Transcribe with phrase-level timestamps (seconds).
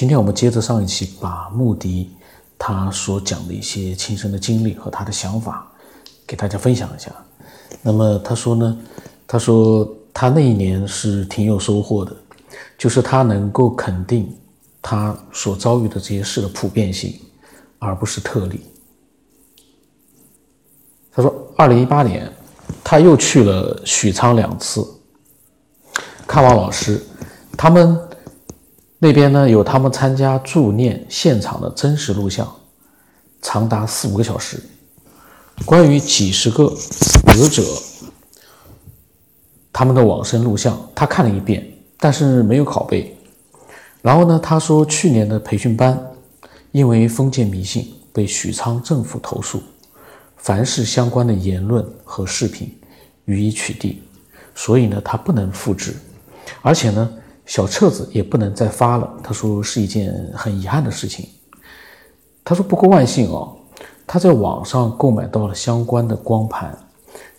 [0.00, 2.10] 今天我们接着上一期，把穆迪
[2.58, 5.70] 他所讲的一些亲身的经历和他的想法
[6.26, 7.12] 给大家分享一下。
[7.82, 8.78] 那么他说呢，
[9.26, 12.16] 他说他那一年是挺有收获的，
[12.78, 14.34] 就是他能够肯定
[14.80, 17.20] 他所遭遇的这些事的普遍性，
[17.78, 18.62] 而不是特例。
[21.12, 22.32] 他说，二零一八年
[22.82, 24.82] 他又去了许昌两次，
[26.26, 26.98] 看望老师，
[27.54, 28.00] 他们
[29.02, 32.46] 那边呢有他们参加助念现场的真实录像，
[33.40, 34.62] 长达四五个小时。
[35.64, 37.62] 关于几十个死者
[39.72, 41.66] 他们的往生录像，他看了一遍，
[41.98, 43.16] 但是没有拷贝。
[44.02, 45.98] 然后呢，他说去年的培训班
[46.70, 49.62] 因为封建迷信被许昌政府投诉，
[50.36, 52.70] 凡是相关的言论和视频
[53.24, 53.96] 予以取缔，
[54.54, 55.94] 所以呢，他不能复制，
[56.60, 57.10] 而且呢，
[57.50, 59.12] 小册子也不能再发了。
[59.24, 61.28] 他说是一件很遗憾的事情。
[62.44, 63.56] 他说不过万幸哦。
[64.06, 66.76] 他在网上购买到了相关的光盘，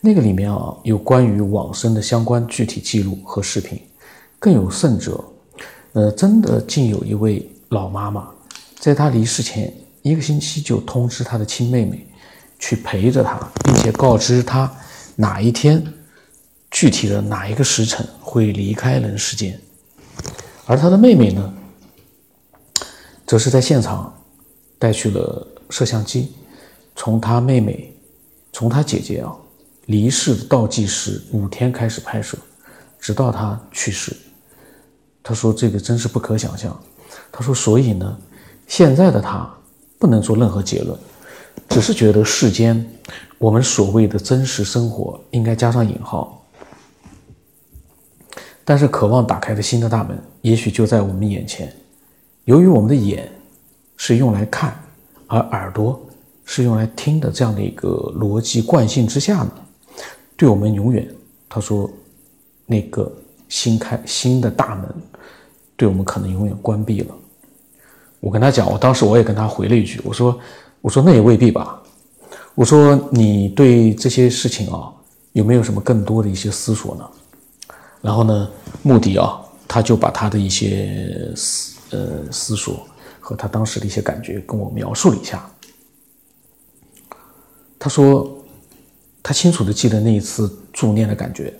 [0.00, 3.80] 那个里面啊有关于往生的相关具体记录和视频，
[4.40, 5.24] 更有甚者，
[5.92, 8.28] 呃，真的竟有一位老妈妈，
[8.80, 9.72] 在她离世前
[10.02, 12.04] 一个星期就通知她的亲妹妹，
[12.58, 14.72] 去陪着她，并且告知她
[15.14, 15.84] 哪一天，
[16.70, 19.60] 具体的哪一个时辰会离开人世间，
[20.70, 21.52] 而他的妹妹呢，
[23.26, 24.16] 则是在现场
[24.78, 26.30] 带去了摄像机。
[26.94, 27.92] 从他妹妹，
[28.52, 29.34] 从他姐姐啊
[29.86, 32.38] 离世的倒计时五天开始拍摄，
[33.00, 34.16] 直到他去世。
[35.24, 36.80] 他说这个真是不可想象。
[37.32, 38.16] 他说，所以呢，
[38.68, 39.52] 现在的他
[39.98, 40.96] 不能做任何结论，
[41.68, 42.88] 只是觉得世间
[43.38, 46.39] 我们所谓的真实生活应该加上引号。
[48.70, 51.74] 但是渴望打开的新的大门，也许就在我们眼前。
[52.44, 53.28] 由于我们的眼
[53.96, 54.80] 是用来看，
[55.26, 56.00] 而耳朵。
[56.44, 59.52] 是用来听的这样的一个逻辑惯性之下呢，
[60.36, 61.08] 对我们永远，
[61.48, 61.90] 他说，
[62.64, 63.10] 那个
[63.48, 64.94] 新开新的大门，
[65.76, 67.14] 对我们可能永远关闭了。
[68.20, 70.38] 我跟他讲，我当时我也跟他回了一句，我说，
[70.80, 71.82] 我说那也未必吧，
[72.54, 74.92] 我说你对这些事情啊，
[75.32, 77.10] 有没有什么更多的一些思索呢？
[78.02, 78.50] 然后呢，
[78.82, 82.86] 目的啊，他就把他的一些思呃思索
[83.20, 85.50] 和他当时的一些感觉跟我描述了一下。
[87.78, 88.42] 他说，
[89.22, 91.54] 他清楚的记得那一次助念的感觉。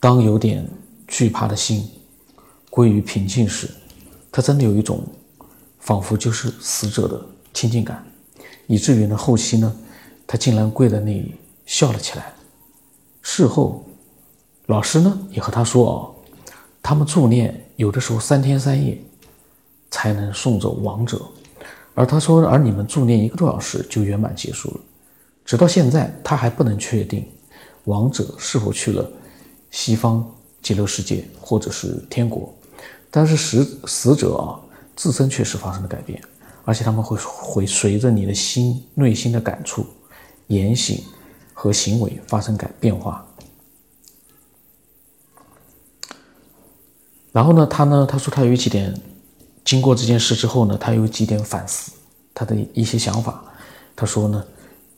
[0.00, 0.68] 当有点
[1.06, 1.88] 惧怕的心
[2.68, 3.68] 归于平静时，
[4.30, 5.02] 他真的有一种
[5.78, 7.24] 仿佛就是死者的
[7.54, 8.04] 亲近感，
[8.66, 9.76] 以至于呢后期呢，
[10.26, 12.34] 他竟然跪在那里笑了起来。
[13.22, 13.85] 事后，
[14.66, 16.14] 老师呢也和他说哦，
[16.82, 19.00] 他们助念有的时候三天三夜
[19.90, 21.22] 才能送走亡者，
[21.94, 24.80] 而他说，而你们助念一个多小时就圆满结束了。
[25.44, 27.26] 直到现在，他还不能确定
[27.84, 29.08] 亡者是否去了
[29.70, 30.28] 西方
[30.60, 32.52] 极乐世界或者是天国，
[33.10, 34.58] 但是死死者啊
[34.96, 36.20] 自身确实发生了改变，
[36.64, 39.86] 而且他们会会随着你的心内心的感触、
[40.48, 41.00] 言行
[41.54, 43.24] 和行为发生改变化。
[47.36, 48.98] 然后呢，他呢，他说他有几点，
[49.62, 51.92] 经过这件事之后呢，他有几点反思，
[52.32, 53.44] 他的一些想法。
[53.94, 54.42] 他说呢。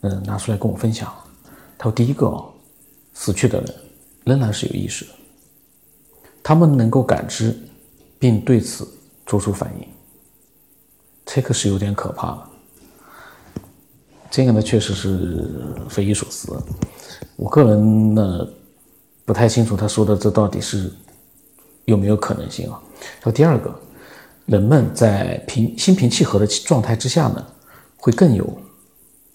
[0.02, 1.12] 嗯，拿出来跟我分享。
[1.76, 2.48] 他说：“第一个哦，
[3.14, 3.74] 死去的人
[4.22, 5.10] 仍然是有意识的，
[6.40, 7.52] 他们能够感知，
[8.16, 8.86] 并对此
[9.26, 9.88] 做出反应。
[11.26, 12.48] 这个是有点可怕了。
[14.30, 15.44] 这个呢，确实是
[15.90, 16.56] 匪夷所思。
[17.34, 18.48] 我个人呢，
[19.24, 20.88] 不太清楚他说的这到底是
[21.88, 22.80] 有没有可能性啊。
[23.22, 23.74] 说第二个，
[24.46, 27.44] 人们在平心平气和的状态之下呢，
[27.96, 28.46] 会更有。”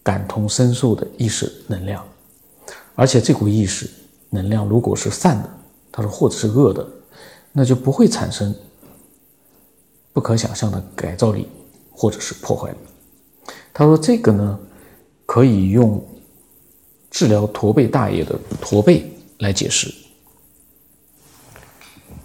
[0.06, 2.06] 感同身受的意识能量，
[2.94, 3.90] 而且这股意识
[4.30, 5.50] 能量如果是善的，
[5.90, 6.86] 他说或者是恶的，
[7.53, 8.53] 那就不会产生
[10.12, 11.47] 不可想象的改造力
[11.90, 12.78] 或者是破坏力。
[13.73, 14.59] 他说这个呢，
[15.26, 16.06] 可以用
[17.09, 19.09] 治疗驼背大爷的驼背
[19.40, 19.88] 来解释，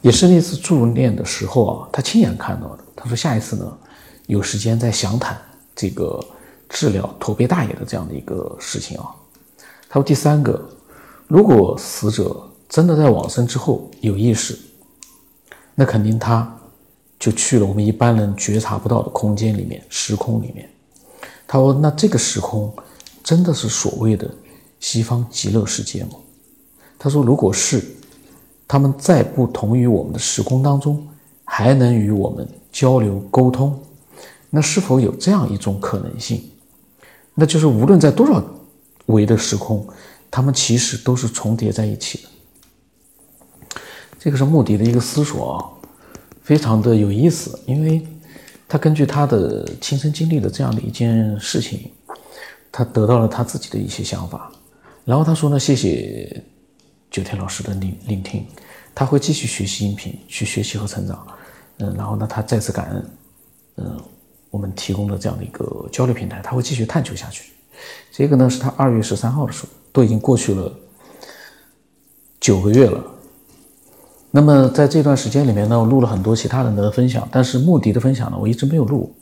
[0.08, 2.84] 也是那次助念的时候啊，他亲眼看到的。
[2.96, 3.78] 他说下一次呢，
[4.26, 5.40] 有时间再详谈
[5.76, 6.18] 这个。
[6.70, 9.06] 治疗驼背大爷的这样的一个事情啊，
[9.88, 10.68] 他说第三个，
[11.26, 14.54] 如果死者真的在往生之后有意识，
[15.74, 16.54] 那肯定他
[17.18, 20.68] 就去了我们一般人觉察不到的空间里面、时空里面。
[21.46, 22.70] 他说，那这个时空
[23.24, 24.30] 真的是所谓的
[24.78, 26.16] 西方极乐世界吗？
[26.98, 27.82] 他说，如果是，
[28.68, 31.04] 他们在不同于我们的时空当中，
[31.44, 33.76] 还能与我们交流沟通。
[34.50, 36.42] 那是否有这样一种可能性？
[37.34, 38.44] 那就是无论在多少
[39.06, 39.86] 维的时空，
[40.30, 43.80] 它们其实都是重叠在一起的。
[44.18, 45.56] 这个是穆迪的一个思索啊，
[46.42, 48.06] 非常的有意思，因为
[48.66, 51.90] 他根据他的亲身经历的这样的一件事情，
[52.70, 54.50] 他得到了他自己的一些想法。
[55.04, 56.42] 然后他说呢，谢谢
[57.10, 58.46] 九天老师的聆聆听，
[58.94, 61.26] 他会继续学习音频，去学习和成长。
[61.78, 63.10] 嗯，然后呢，他再次感恩，
[63.76, 64.00] 嗯。
[64.50, 67.52] 我们提供的这样的一个交流平台，他会继续探求下去。
[68.10, 70.72] 这个呢是他二月十三号的时候，都已经过去了
[72.40, 73.04] 九个月了。
[74.30, 79.14] 那么在这段时间里面呢，我录了很多其他人的分享，但是穆迪的分享呢，我一直没有录。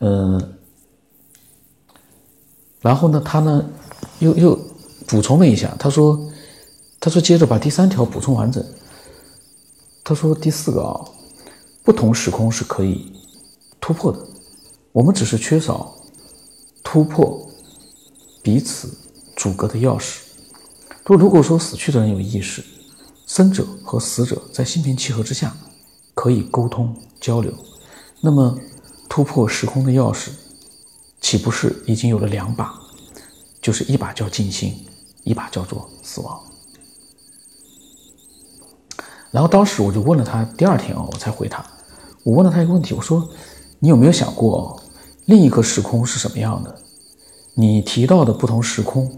[0.00, 0.52] 嗯，
[2.80, 3.64] 然后呢，他呢
[4.18, 4.60] 又又
[5.06, 6.20] 补充了一下，他说，
[7.00, 8.62] 他说接着把第三条补充完整。
[10.04, 11.00] 他说第四个啊，
[11.82, 13.10] 不同时空是可以
[13.80, 14.18] 突破的。
[14.92, 15.96] 我们只是缺少
[16.82, 17.48] 突破
[18.42, 18.92] 彼此
[19.34, 20.18] 阻隔的钥匙。
[21.06, 22.62] 说如果说死去的人有意识，
[23.26, 25.56] 生者和死者在心平气和之下
[26.14, 27.52] 可以沟通交流，
[28.20, 28.58] 那么
[29.08, 30.30] 突破时空的钥匙
[31.20, 32.78] 岂不是已经有了两把？
[33.62, 34.86] 就是一把叫静心，
[35.24, 36.40] 一把叫做死亡。
[39.30, 41.64] 然后当时我就问了他，第二天啊，我才回他，
[42.22, 43.28] 我问了他一个问题，我说。
[43.82, 44.78] 你有没有想过，
[45.24, 46.76] 另一个时空是什么样的？
[47.54, 49.10] 你提到的不同时空，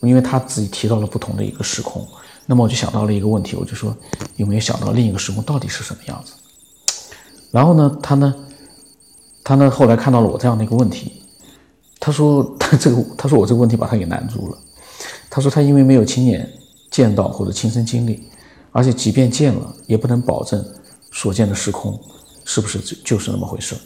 [0.00, 2.04] 因为他自己提到了不同的一个时空，
[2.46, 3.96] 那么我就想到了一个问题，我就说
[4.34, 6.32] 有没有想到另一个时空到底是什么样子？
[7.52, 8.34] 然后呢，他呢，
[9.44, 11.22] 他呢后来看到了我这样的一个问题，
[12.00, 14.58] 他说他 这个他说我这个问题把他给难住了，
[15.30, 16.52] 他说他因为没有亲眼
[16.90, 18.28] 见到或者亲身经历，
[18.72, 20.64] 而且即便见了，也不能保证
[21.12, 21.98] 所见的时空。
[22.50, 23.76] 是不是就就是那么回事？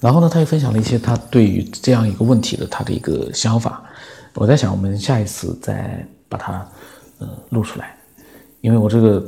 [0.00, 3.84] 然后呢，他又分享了一些他对于这样一个问题的他的一个想法。
[4.34, 6.68] 我在想，我们下一次再把它
[7.18, 7.96] 呃录出来，
[8.62, 9.24] 因为我这个